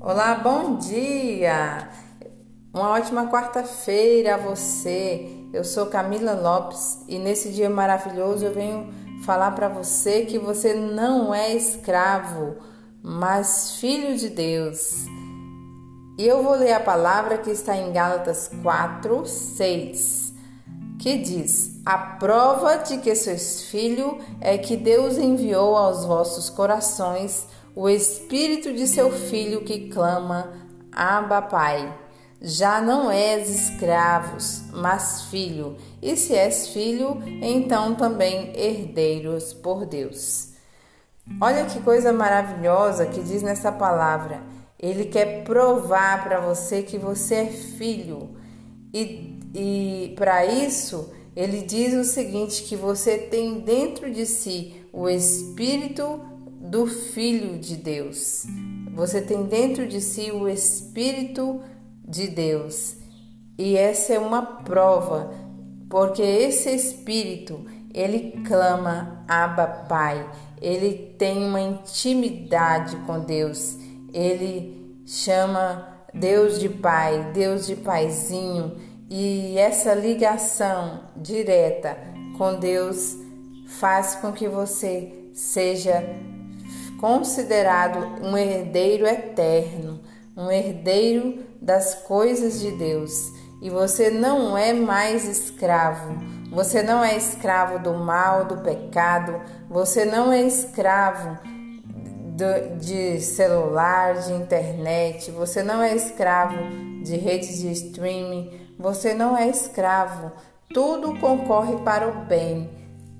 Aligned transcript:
Olá, 0.00 0.36
bom 0.36 0.76
dia! 0.76 1.88
Uma 2.72 2.90
ótima 2.90 3.26
quarta-feira 3.26 4.36
a 4.36 4.38
você. 4.38 5.28
Eu 5.52 5.64
sou 5.64 5.86
Camila 5.86 6.34
Lopes 6.34 7.00
e 7.08 7.18
nesse 7.18 7.50
dia 7.50 7.68
maravilhoso 7.68 8.44
eu 8.44 8.54
venho 8.54 8.92
falar 9.24 9.50
para 9.56 9.68
você 9.68 10.24
que 10.24 10.38
você 10.38 10.72
não 10.72 11.34
é 11.34 11.52
escravo, 11.52 12.54
mas 13.02 13.72
filho 13.80 14.16
de 14.16 14.28
Deus. 14.28 15.04
E 16.16 16.24
eu 16.24 16.44
vou 16.44 16.54
ler 16.54 16.74
a 16.74 16.80
palavra 16.80 17.36
que 17.36 17.50
está 17.50 17.76
em 17.76 17.92
Gálatas 17.92 18.48
4, 18.62 19.26
6, 19.26 20.32
que 21.00 21.18
diz: 21.18 21.80
A 21.84 21.98
prova 21.98 22.76
de 22.76 22.98
que 22.98 23.16
sois 23.16 23.62
filho 23.64 24.16
é 24.40 24.56
que 24.56 24.76
Deus 24.76 25.18
enviou 25.18 25.76
aos 25.76 26.04
vossos 26.04 26.48
corações 26.48 27.48
o 27.78 27.88
espírito 27.88 28.72
de 28.72 28.88
seu 28.88 29.08
filho 29.12 29.60
que 29.60 29.88
clama: 29.88 30.52
Abba, 30.90 31.40
Pai. 31.40 31.96
Já 32.40 32.80
não 32.80 33.10
és 33.10 33.48
escravos, 33.48 34.62
mas 34.72 35.22
filho, 35.24 35.76
e 36.00 36.16
se 36.16 36.34
és 36.34 36.68
filho, 36.68 37.20
então 37.42 37.96
também 37.96 38.52
herdeiros 38.54 39.52
por 39.52 39.84
Deus. 39.84 40.50
Olha 41.40 41.64
que 41.64 41.80
coisa 41.80 42.12
maravilhosa 42.12 43.06
que 43.06 43.20
diz 43.20 43.42
nessa 43.42 43.72
palavra. 43.72 44.42
Ele 44.78 45.04
quer 45.04 45.42
provar 45.42 46.22
para 46.22 46.40
você 46.40 46.82
que 46.82 46.96
você 46.96 47.34
é 47.34 47.46
filho. 47.46 48.36
E, 48.94 49.40
e 49.52 50.14
para 50.16 50.46
isso, 50.46 51.12
ele 51.34 51.62
diz 51.62 51.94
o 51.94 52.04
seguinte: 52.04 52.62
que 52.62 52.76
você 52.76 53.18
tem 53.18 53.60
dentro 53.60 54.10
de 54.12 54.26
si 54.26 54.84
o 54.92 55.08
Espírito 55.08 56.20
do 56.60 56.86
Filho 56.86 57.58
de 57.58 57.76
Deus. 57.76 58.44
Você 58.94 59.22
tem 59.22 59.44
dentro 59.44 59.86
de 59.86 60.00
si 60.00 60.30
o 60.32 60.48
Espírito 60.48 61.60
de 62.06 62.28
Deus. 62.28 62.96
E 63.56 63.76
essa 63.76 64.14
é 64.14 64.18
uma 64.18 64.42
prova, 64.42 65.32
porque 65.88 66.22
esse 66.22 66.70
Espírito, 66.70 67.64
ele 67.94 68.42
clama 68.46 69.24
Abba 69.28 69.66
Pai. 69.88 70.28
Ele 70.60 71.14
tem 71.18 71.44
uma 71.44 71.60
intimidade 71.60 72.96
com 73.06 73.20
Deus. 73.20 73.78
Ele 74.12 75.00
chama 75.06 75.86
Deus 76.12 76.58
de 76.58 76.68
Pai, 76.68 77.32
Deus 77.32 77.66
de 77.66 77.76
Paizinho. 77.76 78.76
E 79.08 79.56
essa 79.56 79.94
ligação 79.94 81.04
direta 81.16 81.96
com 82.36 82.58
Deus 82.58 83.16
faz 83.66 84.16
com 84.16 84.32
que 84.32 84.48
você 84.48 85.12
seja 85.32 86.02
considerado 86.98 88.22
um 88.22 88.36
herdeiro 88.36 89.06
eterno, 89.06 90.00
um 90.36 90.50
herdeiro 90.50 91.44
das 91.60 91.94
coisas 91.94 92.60
de 92.60 92.72
Deus. 92.72 93.32
E 93.60 93.70
você 93.70 94.10
não 94.10 94.56
é 94.56 94.72
mais 94.72 95.26
escravo. 95.26 96.16
Você 96.50 96.82
não 96.82 97.02
é 97.02 97.16
escravo 97.16 97.78
do 97.78 97.94
mal, 97.94 98.44
do 98.44 98.58
pecado. 98.58 99.40
Você 99.68 100.04
não 100.04 100.32
é 100.32 100.42
escravo 100.42 101.38
de 102.80 103.20
celular, 103.20 104.14
de 104.14 104.32
internet. 104.32 105.30
Você 105.32 105.62
não 105.62 105.82
é 105.82 105.94
escravo 105.94 106.56
de 107.02 107.16
redes 107.16 107.58
de 107.58 107.72
streaming. 107.72 108.74
Você 108.78 109.12
não 109.12 109.36
é 109.36 109.48
escravo. 109.48 110.30
Tudo 110.72 111.18
concorre 111.18 111.76
para 111.78 112.08
o 112.08 112.24
bem 112.26 112.70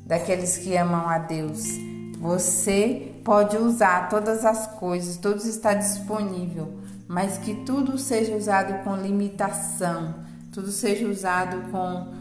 daqueles 0.07 0.57
que 0.57 0.77
amam 0.77 1.09
a 1.09 1.19
Deus. 1.19 1.88
Você 2.19 3.13
pode 3.25 3.57
usar 3.57 4.09
todas 4.09 4.45
as 4.45 4.67
coisas, 4.79 5.17
tudo 5.17 5.37
está 5.37 5.73
disponível, 5.73 6.75
mas 7.07 7.39
que 7.39 7.55
tudo 7.65 7.97
seja 7.97 8.35
usado 8.35 8.83
com 8.83 8.97
limitação, 8.97 10.17
tudo 10.51 10.73
seja 10.73 11.07
usado 11.07 11.71
com, 11.71 12.13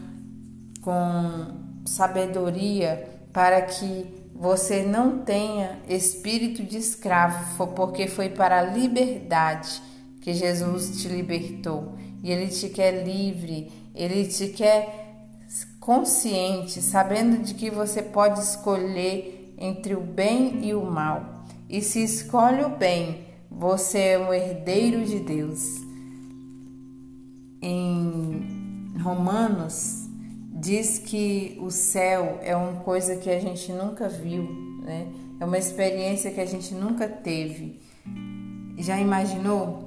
com 0.82 1.84
sabedoria 1.86 3.10
para 3.34 3.62
que 3.64 4.06
você 4.36 4.84
não 4.84 5.18
tenha 5.20 5.80
espírito 5.90 6.64
de 6.64 6.78
escravo, 6.78 7.68
porque 7.68 8.08
foi 8.08 8.30
para 8.30 8.60
a 8.60 8.64
liberdade 8.64 9.82
que 10.22 10.32
Jesus 10.32 11.02
te 11.02 11.08
libertou. 11.08 11.96
E 12.22 12.32
Ele 12.32 12.48
te 12.48 12.70
quer 12.70 13.04
livre, 13.04 13.72
Ele 13.96 14.28
te 14.28 14.50
quer 14.50 15.08
consciente, 15.80 16.82
sabendo 16.82 17.42
de 17.42 17.54
que 17.54 17.72
você 17.72 18.02
pode 18.02 18.40
escolher 18.42 19.37
entre 19.58 19.96
o 19.96 20.02
bem 20.02 20.66
e 20.66 20.74
o 20.74 20.86
mal. 20.86 21.46
E 21.70 21.82
se 21.82 22.04
escolhe 22.04 22.64
o 22.64 22.70
bem, 22.70 23.26
você 23.50 24.00
é 24.00 24.20
um 24.20 24.34
herdeiro 24.34 25.04
de 25.04 25.20
Deus. 25.20 25.82
Em 27.62 28.98
Romanos 29.02 30.08
diz 30.54 30.98
que 31.00 31.58
o 31.62 31.70
céu 31.70 32.40
é 32.42 32.56
uma 32.56 32.82
coisa 32.82 33.16
que 33.16 33.30
a 33.30 33.40
gente 33.40 33.72
nunca 33.72 34.08
viu, 34.08 34.44
né? 34.84 35.08
É 35.40 35.46
uma 35.46 35.58
experiência 35.58 36.32
que 36.32 36.42
a 36.42 36.46
gente 36.46 36.74
nunca 36.74 37.08
teve. 37.08 37.80
Já 38.78 39.00
imaginou 39.00 39.84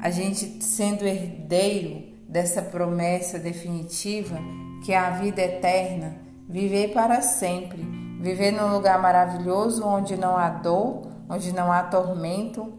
a 0.00 0.10
gente 0.10 0.62
sendo 0.62 1.06
herdeiro 1.06 2.02
dessa 2.28 2.60
promessa 2.60 3.38
definitiva 3.38 4.38
que 4.84 4.92
é 4.92 4.98
a 4.98 5.10
vida 5.10 5.40
eterna, 5.40 6.16
viver 6.48 6.92
para 6.92 7.20
sempre? 7.22 8.01
Viver 8.22 8.52
num 8.52 8.72
lugar 8.72 9.02
maravilhoso 9.02 9.84
onde 9.84 10.16
não 10.16 10.36
há 10.36 10.48
dor, 10.48 11.08
onde 11.28 11.52
não 11.52 11.72
há 11.72 11.82
tormento, 11.82 12.72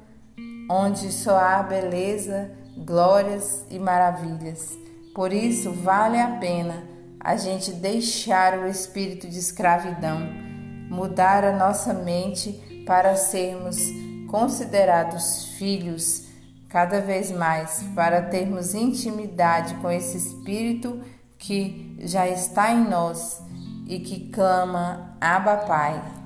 onde 0.72 1.12
só 1.12 1.38
há 1.38 1.62
beleza, 1.62 2.50
glórias 2.78 3.66
e 3.70 3.78
maravilhas. 3.78 4.72
Por 5.14 5.34
isso, 5.34 5.74
vale 5.74 6.18
a 6.18 6.38
pena 6.38 6.86
a 7.20 7.36
gente 7.36 7.74
deixar 7.74 8.58
o 8.58 8.70
espírito 8.70 9.28
de 9.28 9.38
escravidão, 9.38 10.18
mudar 10.90 11.44
a 11.44 11.52
nossa 11.52 11.94
mente 11.94 12.84
para 12.88 13.18
sermos 13.18 13.78
considerados 14.31 15.58
filhos 15.58 16.24
cada 16.70 17.02
vez 17.02 17.31
mais, 17.31 17.84
para 17.94 18.22
termos 18.22 18.74
intimidade 18.74 19.75
com 19.75 19.92
esse 19.92 20.16
espírito 20.16 21.02
que 21.38 21.98
já 22.00 22.30
está 22.30 22.72
em 22.72 22.88
nós 22.88 23.44
e 23.88 23.99
que 23.99 24.29
clama 24.29 25.17
Abba 25.19 25.57
Pai. 25.57 26.22